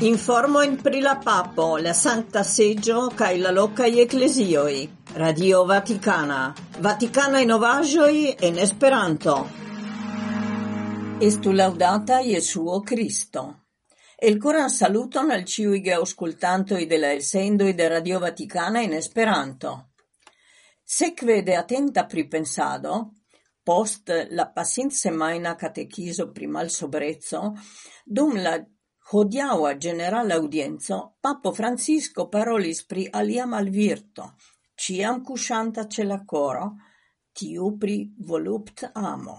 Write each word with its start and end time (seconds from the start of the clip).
Informojn 0.00 0.76
pri 0.78 1.00
la 1.00 1.16
papo, 1.24 1.76
la 1.76 1.92
santa 1.92 2.44
seggio 2.44 3.08
kaj 3.18 3.38
la 3.38 3.50
locca 3.50 3.86
i 3.86 3.98
ecclesioi. 3.98 4.88
Radio 5.14 5.64
Vaticana. 5.64 6.54
Vaticana 6.54 6.82
Vatikanaj 6.86 7.46
novaĵoj 7.46 8.36
en 8.46 8.58
Esperanto. 8.58 9.34
Estu 11.20 11.52
laudata 11.52 12.20
Jesuo 12.20 12.80
Cristo. 12.82 13.44
El 14.16 14.38
koran 14.38 14.70
saluton 14.70 15.34
al 15.34 15.42
ĉiuj 15.42 15.82
geaŭskultantoj 15.90 16.86
de 16.86 16.98
la 16.98 17.12
elsendoj 17.18 17.74
de 17.74 17.88
Radio 17.88 18.20
Vaticana 18.20 18.86
in 18.86 18.92
Esperanto. 18.92 19.76
Sekve 20.84 21.42
de 21.42 21.56
atenta 21.56 22.06
pripensado, 22.06 23.04
post 23.64 24.10
la 24.30 24.46
passin 24.46 24.88
pasinsemajna 24.88 25.56
katekizo 25.56 26.30
pri 26.30 26.48
sobrezzo, 26.68 27.56
dum 28.06 28.36
la 28.36 28.58
Hodiaŭa 29.10 29.70
generale 29.80 30.34
audienzo, 30.34 30.96
papo 31.24 31.50
Francisco 31.56 32.26
parolis 32.28 32.82
pri 32.84 33.06
alia 33.20 33.46
malvirto, 33.48 34.26
ciam 34.76 35.22
cuscianta 35.24 35.86
ce 35.88 36.04
la 36.04 36.18
coro, 36.26 36.66
tiu 37.32 37.70
pri 37.78 37.96
volupt 38.18 38.90
amo. 38.92 39.36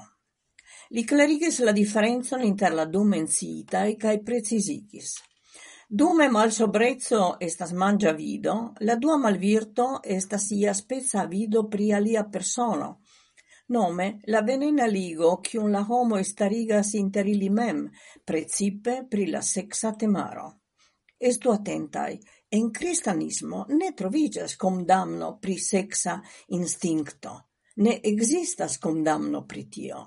Li 0.89 1.03
clarigis 1.05 1.59
la 1.61 1.71
diferencon 1.71 2.41
inter 2.47 2.73
la 2.73 2.85
du 2.85 3.03
e 3.13 3.95
cae 3.95 4.23
precisigis. 4.23 5.13
Dume 5.87 6.29
malsobreco 6.29 7.37
estas 7.39 7.71
mangia 7.71 8.13
vido, 8.13 8.73
la 8.79 8.95
dua 8.95 9.17
malvirto 9.17 9.99
estas 10.03 10.49
ia 10.49 10.73
spezza 10.73 11.25
vido 11.25 11.67
pri 11.67 11.93
alia 11.93 12.23
persono, 12.23 13.01
nome 13.69 14.19
la 14.25 14.41
venena 14.41 14.85
ligo 14.85 15.39
cium 15.41 15.71
la 15.71 15.85
homo 15.87 16.21
starigas 16.23 16.93
inter 16.93 17.27
ili 17.27 17.49
mem, 17.49 17.89
precipe 18.23 19.05
pri 19.09 19.27
la 19.27 19.41
sexa 19.41 19.93
temaro. 19.95 20.47
Estu 21.17 21.51
attentai, 21.51 22.19
en 22.49 22.71
cristianismo 22.71 23.65
ne 23.69 23.93
trovigas 23.93 24.55
condamno 24.55 25.37
pri 25.37 25.57
sexa 25.57 26.21
instincto, 26.47 27.49
Ne 27.79 27.99
existas 28.03 28.77
condamno 28.77 29.45
pri 29.45 29.69
tio. 29.69 29.99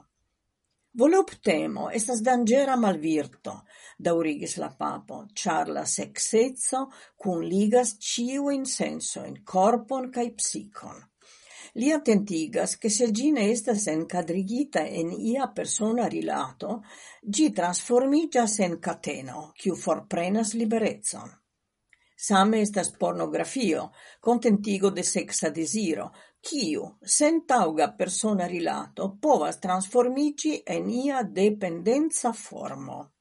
Voluptemo 0.92 1.88
estas 1.90 2.20
dangera 2.20 2.76
malvirto, 2.76 3.54
daurigis 3.96 4.58
la 4.60 4.68
papo, 4.78 5.22
char 5.32 5.70
la 5.70 5.84
cio 7.98 8.50
in 8.50 8.66
senso 8.66 9.24
in 9.24 9.42
corpon 9.42 10.10
kai 10.10 10.34
psikon. 10.34 11.00
Li 11.74 11.90
attentigas 11.90 12.76
che 12.76 12.90
se 12.90 13.10
gine 13.10 13.48
estas 13.50 13.86
encadrigita 13.86 14.84
en 14.84 15.10
ia 15.10 15.46
persona 15.48 16.06
rilato, 16.06 16.82
gi 17.22 17.50
transformigas 17.50 18.58
en 18.58 18.78
cateno, 18.78 19.52
quiu 19.56 19.74
forprenas 19.74 20.52
liberezzon. 20.52 21.30
Same 22.14 22.60
estas 22.60 22.90
pornografio, 22.90 23.90
contentigo 24.20 24.90
de 24.90 25.02
sexa 25.02 25.48
desiro, 25.48 26.12
quiu, 26.40 26.98
sen 27.00 27.46
tauga 27.46 27.88
persona 27.96 28.46
rilato, 28.46 29.16
povas 29.18 29.58
transformici 29.58 30.60
en 30.66 30.90
ia 30.90 31.22
dependenza 31.22 32.34
formo 32.34 33.12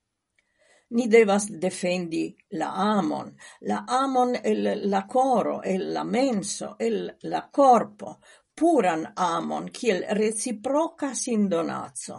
ni 0.92 1.08
devas 1.08 1.48
defendi 1.50 2.36
la 2.50 2.74
amon, 2.74 3.36
la 3.62 3.86
amon 3.88 4.36
el 4.44 4.90
la 4.90 5.06
coro, 5.08 5.62
el 5.64 5.94
la 5.94 6.04
menso, 6.04 6.76
el 6.80 7.18
la 7.22 7.50
corpo, 7.50 8.20
puran 8.62 9.08
amon 9.16 9.72
kiel 9.74 10.04
reciproca 10.18 11.16
sindonaco. 11.16 12.18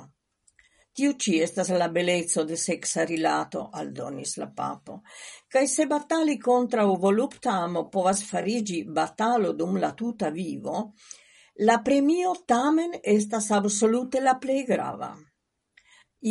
Tiu 0.93 1.13
ci 1.15 1.37
estas 1.41 1.69
la 1.81 1.87
beleco 1.89 2.43
de 2.45 2.57
sexa 2.57 3.05
rilato, 3.07 3.69
aldonis 3.73 4.37
la 4.41 4.49
papo. 4.57 4.97
cae 5.49 5.67
se 5.67 5.87
batali 5.87 6.35
kontraŭ 6.39 6.89
volupta 7.05 7.53
amo 7.67 7.89
povas 7.89 8.25
farigi 8.31 8.83
batalo 8.85 9.53
dum 9.53 9.79
la 9.85 9.93
tuta 9.93 10.31
vivo, 10.31 10.93
la 11.69 11.79
premio 11.85 12.35
tamen 12.47 12.99
estas 13.03 13.51
absolute 13.51 14.21
la 14.21 14.35
plei 14.35 14.65
grava. 14.65 15.13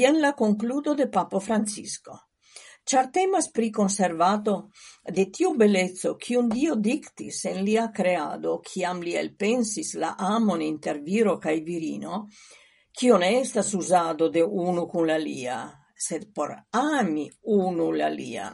Ien 0.01 0.19
la 0.21 0.33
concludo 0.33 0.93
de 0.93 1.07
Papo 1.07 1.39
Francisco 1.39 2.30
char 2.83 3.09
temas 3.11 3.49
pri 3.51 3.69
conservato 3.71 4.71
de 5.03 5.29
tiu 5.29 5.53
beleco, 5.55 6.17
un 6.37 6.49
Dio 6.49 6.75
dictis 6.75 7.45
en 7.45 7.63
lia 7.63 7.91
creado 7.91 8.59
kiam 8.59 9.01
li 9.01 9.15
elpensis 9.15 9.93
la 9.95 10.15
amon 10.17 10.61
inter 10.61 11.01
viro 11.01 11.37
cae 11.37 11.61
virino, 11.61 12.27
kio 12.91 13.17
ne 13.17 13.39
estas 13.41 13.73
usado 13.73 14.29
de 14.29 14.43
unu 14.43 14.87
cun 14.87 15.07
la 15.07 15.17
lia, 15.17 15.71
sed 15.95 16.31
por 16.33 16.55
ami 16.71 17.29
unu 17.43 17.91
la 17.91 18.09
lia. 18.09 18.51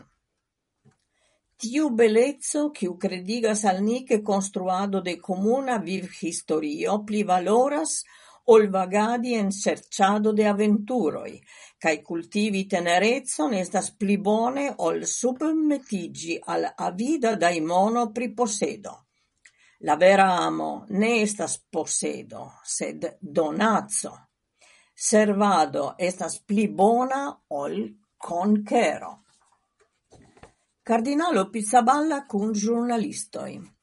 Tiu 1.57 1.89
bellezzo 1.89 2.69
kiu 2.69 2.97
credigas 3.01 3.63
al 3.65 3.81
ni 3.81 4.05
che 4.05 4.21
construado 4.21 5.01
de 5.01 5.17
comuna 5.19 5.79
viv 5.79 6.11
historio 6.21 7.03
pli 7.03 7.23
valoras 7.23 8.03
ol 8.49 8.69
vagadi 8.69 9.33
en 9.35 9.51
cerciado 9.51 10.31
de 10.31 10.45
aventuroi, 10.47 11.33
cae 11.77 12.01
cultivi 12.01 12.65
tenerezon 12.65 13.53
estas 13.53 13.91
pli 13.91 14.17
bone 14.17 14.69
ol 14.77 15.03
submetigi 15.05 16.39
al 16.53 16.65
avida 16.75 17.35
daimono 17.35 18.11
pri 18.11 18.33
posedo. 18.33 18.95
La 19.81 19.95
vera 19.95 20.29
amo 20.41 20.85
ne 20.89 21.21
estas 21.21 21.59
posedo, 21.69 22.53
sed 22.63 23.17
donazzo. 23.19 24.13
Servado 24.93 25.93
estas 25.97 26.39
pli 26.41 26.67
bona 26.67 27.29
ol 27.49 27.77
conquero. 28.17 29.23
Cardinalo 30.81 31.49
Pizzaballa 31.49 32.25
cun 32.25 32.53
giornalistoi. 32.53 33.76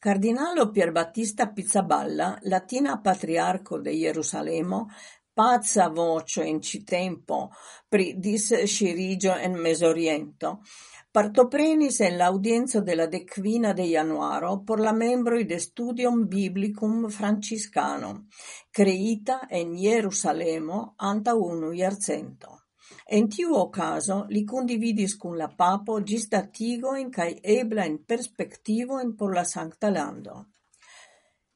Cardinalo 0.00 0.70
Pier 0.70 0.92
Battista 0.92 1.48
Pizzaballa, 1.48 2.38
latina 2.42 3.00
patriarco 3.00 3.80
de 3.80 3.90
Jerusalemo, 3.90 4.86
pazza 5.32 5.88
voce 5.88 6.44
in 6.44 6.62
ci 6.62 6.84
tempo 6.84 7.50
pri 7.88 8.16
dis 8.16 8.62
scirigio 8.62 9.34
en 9.34 9.54
Mesoriento, 9.54 10.62
partoprenis 11.10 11.98
en 11.98 12.16
l'audienza 12.16 12.80
della 12.80 13.06
decvina 13.06 13.72
de 13.72 13.88
januaro 13.88 14.62
por 14.62 14.78
la 14.78 14.92
membroi 14.92 15.44
de 15.44 15.58
Studium 15.58 16.28
Biblicum 16.28 17.08
Franciscano, 17.08 18.28
creita 18.70 19.48
en 19.48 19.74
Jerusalemo 19.74 20.94
anta 20.94 21.34
unu 21.34 21.72
iarcento. 21.72 22.67
En 23.06 23.28
tiu 23.28 23.54
ocaso 23.54 24.24
li 24.28 24.44
condividis 24.44 25.16
cun 25.16 25.36
la 25.36 25.48
papo 25.48 26.02
gistattigo 26.02 26.94
in 26.96 27.10
kai 27.10 27.38
Ebla 27.42 27.84
in 27.84 28.04
perspectivo 28.04 29.00
in 29.00 29.14
por 29.14 29.34
la 29.34 29.44
Sancta 29.44 29.90
Lando. 29.90 30.46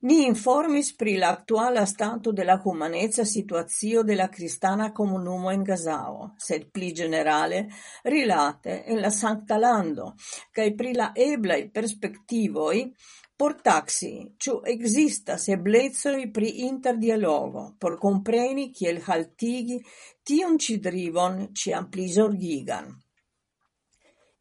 Ni 0.05 0.27
informis 0.27 0.97
pri 0.99 1.17
la 1.17 1.29
actuala 1.29 1.85
stato 1.87 2.33
de 2.33 2.43
la 2.43 2.61
humanezza 2.65 3.25
situazio 3.25 4.03
de 4.03 4.17
la 4.17 4.29
cristana 4.29 4.91
comunumo 4.91 5.53
en 5.53 5.63
Gazao, 5.63 6.33
sed 6.37 6.71
pli 6.73 6.93
generale 6.93 7.69
rilate 8.03 8.83
en 8.85 9.01
la 9.01 9.11
Sancta 9.11 9.59
Lando 9.59 10.15
cae 10.51 10.75
pri 10.75 10.95
la 10.95 11.13
eblaj 11.15 11.71
perspectivoi 11.71 12.83
Por 13.43 13.57
taxi, 13.61 14.37
ciu 14.39 14.61
existas 14.63 15.49
eblezoi 15.49 16.29
pri 16.31 16.63
interdialogo, 16.69 17.75
por 17.77 17.99
compreni 17.99 18.69
kiel 18.71 19.01
haltigi 19.03 19.81
tion 20.23 20.59
ci 20.59 20.79
drivon 20.79 21.49
ci 21.53 21.75
pli 21.91 22.07
zorgigan. 22.07 22.87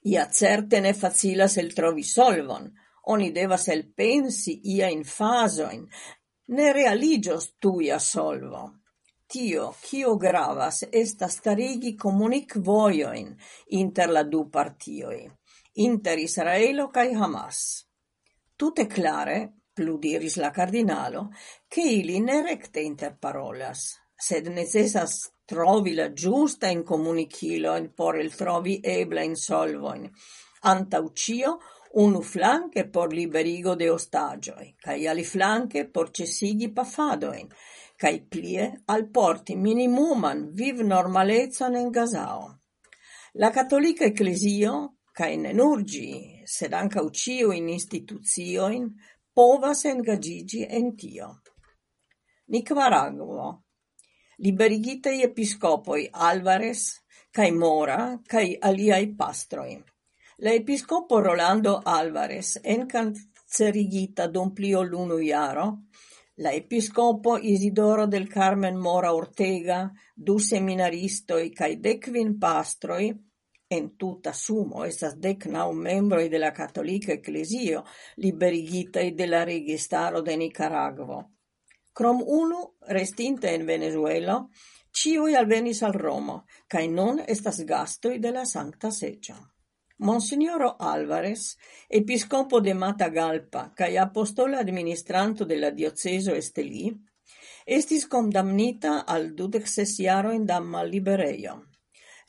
Ia 0.06 0.28
certe 0.29 0.79
ne 0.81 0.94
facilas 0.94 1.57
eltrovi 1.57 2.03
solvon, 2.03 2.69
oni 3.09 3.31
devas 3.31 3.66
ia 4.75 4.88
in 4.88 5.03
fazoin 5.03 5.89
ne 6.53 6.72
realigios 6.72 7.56
tuia 7.57 7.97
solvo 7.97 8.63
tio, 9.25 9.73
cio 9.81 10.16
gravas, 10.16 10.83
estas 10.92 11.38
starigi 11.39 11.95
comunic 11.95 12.57
voioin 12.57 13.36
inter 13.69 14.09
la 14.12 14.24
du 14.24 14.48
partioi, 14.50 15.25
inter 15.74 16.19
Israelo 16.19 16.92
cae 16.92 17.15
Hamas. 17.15 17.90
Tute 18.62 18.86
clare, 18.86 19.63
pludiris 19.74 20.36
la 20.36 20.52
cardinalo, 20.52 21.31
che 21.68 21.81
ili 21.81 22.19
ne 22.19 22.44
recte 22.44 22.80
interparolas, 22.80 23.98
sed 24.13 24.46
necessas 24.54 25.31
trovi 25.46 25.96
la 25.96 26.13
giusta 26.13 26.68
in 26.68 26.84
giustajn 26.84 27.75
in 27.75 27.92
por 27.92 28.19
eltrovi 28.19 28.80
ebla 28.84 29.24
in 29.24 29.34
solvoin. 29.36 30.08
Antaucio, 30.60 31.58
unu 31.94 32.22
flanque 32.22 32.88
por 32.88 33.12
liberigo 33.12 33.74
de 33.74 33.90
ostagioi, 33.90 34.75
cae 34.78 35.08
ali 35.08 35.24
flanque 35.24 35.90
por 35.90 36.12
cesigi 36.12 36.72
pafadoin, 36.72 37.48
cae 37.96 38.22
plie 38.22 38.84
alporti 38.86 39.56
minimuman 39.56 40.52
viv 40.54 40.84
normalezon 40.84 41.78
en 41.78 41.90
Gazao. 41.90 42.60
La 43.34 43.50
cattolica 43.50 44.06
ecclesio, 44.06 44.98
cae 45.21 45.38
ne 45.38 45.51
nur 45.53 45.83
ĝi, 45.85 46.07
sed 46.50 46.73
ankaŭ 46.73 47.03
ĉiujn 47.21 47.68
instituciojn 47.69 48.88
povas 49.38 49.83
engagigi 49.89 50.63
en 50.77 50.95
tio. 50.97 51.27
Nikaragvo: 52.56 53.51
Liberigitei 54.45 55.21
episcopoi 55.27 56.07
Alvarez 56.29 56.81
cae 57.29 57.51
Mora 57.51 58.00
cae 58.33 58.57
aliai 58.69 59.13
pastroi. 59.15 59.77
La 60.38 60.56
episcopo 60.57 61.19
Rolando 61.21 61.79
Alvarez, 61.85 62.57
enkancerigita 62.63 64.25
dum 64.27 64.53
plio 64.57 64.79
ol 64.79 65.21
iaro, 65.21 65.67
la 66.38 66.51
episcopo 66.51 67.38
Isidoro 67.38 68.07
del 68.07 68.27
Carmen 68.27 68.75
Mora 68.75 69.13
Ortega, 69.13 69.91
du 70.15 70.39
seminaristoi 70.39 71.51
cae 71.51 71.77
decvin 71.79 72.39
pastroi, 72.39 73.13
en 73.71 73.95
tuta 73.97 74.33
sumo 74.33 74.83
estas 74.85 75.15
dec 75.23 75.45
nau 75.47 75.71
membroi 75.73 76.27
de 76.29 76.39
la 76.39 76.51
Katolika 76.51 77.13
Ecclesio 77.13 77.85
liberigitei 78.18 79.13
de 79.15 79.27
la 79.27 79.45
registaro 79.47 80.21
de 80.21 80.35
Nikaragvo. 80.35 81.19
Krom 81.94 82.21
unu 82.25 82.59
restinte 82.88 83.53
en 83.56 83.65
Venezuelo, 83.65 84.50
ciui 84.91 85.35
alvenis 85.35 85.83
al 85.83 85.95
Romo, 85.95 86.44
cae 86.68 86.88
non 86.88 87.23
estas 87.27 87.63
gastoi 87.63 88.19
de 88.19 88.31
la 88.31 88.44
Sancta 88.45 88.91
Seggio. 88.91 89.35
Monsignoro 90.03 90.75
Alvarez, 90.79 91.56
episcopo 91.88 92.59
de 92.59 92.74
Matagalpa 92.74 93.71
cae 93.75 93.97
apostola 94.00 94.59
administranto 94.59 95.45
de 95.45 95.59
la 95.59 95.71
dioceso 95.71 96.35
Esteli, 96.35 96.89
estis 97.65 98.07
condamnita 98.07 99.06
al 99.06 99.31
dudec 99.35 99.67
sesiaro 99.67 100.31
in 100.31 100.45
da 100.45 100.59
mallibereio. 100.59 101.70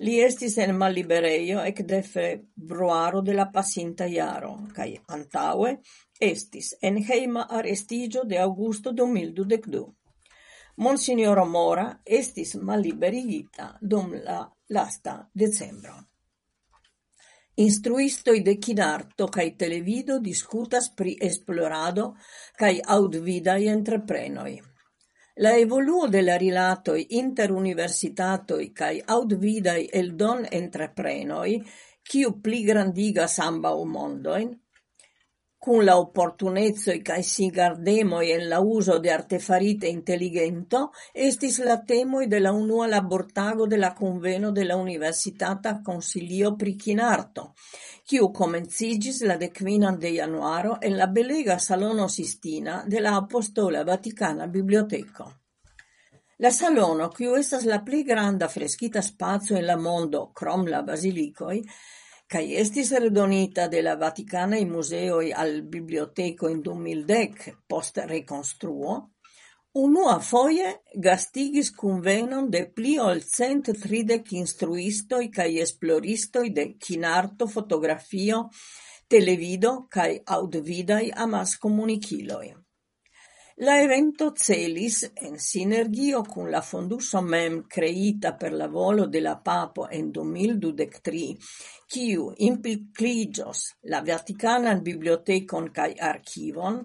Li 0.00 0.20
estis 0.24 0.56
en 0.58 0.74
malliberejo 0.76 1.62
ekde 1.68 2.02
februaro 2.02 3.20
de 3.20 3.34
la 3.34 3.50
pasinta 3.52 4.06
jaro 4.06 4.54
kaj 4.74 4.88
antaŭe 5.16 5.74
estis 6.20 6.74
en 6.82 6.96
hejma 7.08 7.46
arestiĝo 7.58 8.24
de 8.24 8.38
aŭgusto 8.38 8.92
2012. 8.92 9.82
Monsignoro 10.76 11.44
Mora 11.44 11.90
estis 12.04 12.54
malliberigita 12.54 13.68
dum 13.80 14.14
la 14.24 14.40
lasta 14.70 15.18
decembro. 15.34 15.94
Instruistoj 17.60 18.40
de 18.40 18.56
kinarto 18.56 19.26
kaj 19.28 19.50
televido 19.60 20.18
diskutas 20.18 20.88
pri 20.96 21.18
esplorado 21.20 22.14
kaj 22.58 22.78
aŭdvidaj 22.94 23.60
entreprenoj. 23.74 24.52
La 25.40 25.56
evoluo 25.56 26.08
de 26.08 26.20
la 26.22 26.34
rilatoi 26.40 27.06
inter 27.20 27.52
universitatoj 27.52 28.60
kaj 28.80 28.90
aŭdvidaj 29.14 29.78
eldon-entreprenoj, 30.00 31.48
kiu 32.10 32.34
pligrandigas 32.44 33.38
ambaŭ 33.40 33.76
mondoin, 33.94 34.50
cun 35.62 35.84
la 35.84 35.94
e 36.92 37.02
cae 37.06 37.22
sigardemoi 37.22 38.32
en 38.32 38.48
la 38.48 38.58
uso 38.58 38.98
de 38.98 39.12
artefarite 39.12 39.86
intelligento, 39.86 40.90
estis 41.14 41.60
la 41.62 41.76
temoi 41.86 42.26
de 42.26 42.40
la 42.40 42.50
unua 42.50 42.88
labortago 42.88 43.68
de 43.68 43.78
conveno 43.94 44.50
de 44.50 44.64
la 44.64 44.74
Universitata 44.74 45.80
Consilio 45.80 46.56
Prichinarto, 46.56 47.54
quiu 48.04 48.32
comencigis 48.32 49.22
la 49.22 49.36
decvinan 49.36 50.00
de 50.00 50.12
januaro 50.16 50.78
en 50.80 50.96
la 50.96 51.06
belega 51.06 51.60
Salono 51.60 52.08
Sistina 52.08 52.82
de 52.84 53.00
la 53.00 53.14
Apostola 53.14 53.84
Vaticana 53.84 54.48
Biblioteco. 54.48 55.32
La 56.38 56.50
salono, 56.50 57.08
quiu 57.08 57.36
estas 57.38 57.62
la 57.70 57.84
pli 57.86 58.02
granda 58.02 58.48
freschita 58.48 59.00
spazio 59.00 59.56
in 59.56 59.64
la 59.64 59.76
mondo, 59.76 60.32
crom 60.34 60.66
la 60.66 60.82
basilicoi, 60.82 61.62
cae 62.32 62.54
estis 62.62 62.90
redonita 62.96 63.66
de 63.68 63.82
la 63.84 63.92
Vaticanae 64.00 64.64
Museoi 64.64 65.32
al 65.36 65.58
Biblioteco 65.68 66.48
in 66.48 66.62
2010 66.64 67.52
post 67.68 67.98
reconstruo, 68.08 68.94
unua 69.82 70.14
foie 70.24 70.70
gastigis 71.08 71.72
convenon 71.76 72.48
de 72.54 72.64
pli 72.72 72.94
ol 73.04 73.20
cent 73.20 73.68
tridek 73.84 74.32
instruistoj 74.40 75.26
kaj 75.36 75.50
esploristoj 75.66 76.46
de 76.56 76.66
kinarto, 76.86 77.50
fotografio, 77.58 78.46
televido 79.12 79.76
kaj 79.92 80.10
amas 80.24 81.22
amaskomunikiloj. 81.26 82.61
La 83.56 83.82
evento 83.82 84.32
celis, 84.34 85.12
en 85.14 85.38
sinergio 85.38 86.22
con 86.22 86.50
la 86.50 86.62
fonduso 86.62 87.20
mem 87.20 87.66
creita 87.68 88.32
per 88.34 88.54
la 88.54 88.66
volo 88.66 89.06
de 89.06 89.20
la 89.20 89.36
papo 89.36 89.88
en 89.90 90.10
2023, 90.10 91.36
kiu 91.86 92.32
implikiĝos 92.38 93.60
la 93.92 94.00
Vaticanan 94.00 94.80
Bibliotecon 94.80 95.68
cae 95.70 95.92
Archivon, 96.00 96.80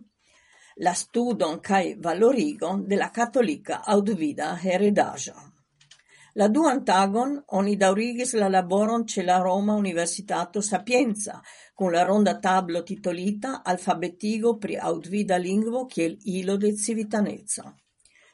la 0.84 0.94
studon 0.94 1.62
cae 1.62 1.96
valorigon 1.96 2.84
de 2.86 2.98
la 2.98 3.12
Audvida 3.16 3.80
aŭdvida. 3.88 5.57
La 6.38 6.48
duan 6.54 6.84
tagon 6.86 7.32
oni 7.58 7.72
daurigis 7.82 8.36
la 8.38 8.48
laboron 8.48 9.08
ce 9.08 9.24
la 9.24 9.40
Roma 9.42 9.74
Universitato 9.74 10.62
Sapienza, 10.62 11.42
con 11.74 11.92
la 11.92 12.04
ronda 12.04 12.38
tablo 12.38 12.84
titolita 12.84 13.64
Alfabetigo 13.64 14.58
pri 14.58 14.78
autvida 14.78 15.38
lingvo 15.38 15.88
kiel 15.88 16.16
ilo 16.26 16.58
de 16.58 16.76
civitanezza. 16.78 17.74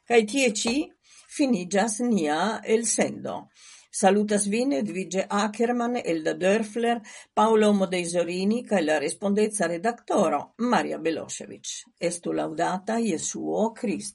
Cai 0.04 0.26
tie 0.26 0.52
ci 0.52 0.92
finigas 1.30 2.02
nia 2.02 2.60
el 2.66 2.86
sendo. 2.86 3.48
Salutas 3.90 4.48
vin 4.48 4.74
Edvige 4.74 5.24
Ackerman, 5.30 5.96
Elda 6.04 6.34
Dörfler, 6.34 7.00
Paolo 7.32 7.72
Modeisorini, 7.72 8.66
ca 8.66 8.82
la 8.82 8.98
respondezza 8.98 9.68
redaktoro 9.68 10.56
Maria 10.58 10.98
Belosevic. 10.98 11.94
Estu 12.00 12.34
laudata 12.34 12.98
Jesuo 12.98 13.72
Cristo. 13.72 14.12